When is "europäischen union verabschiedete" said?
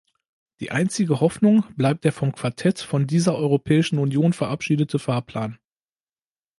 3.35-4.97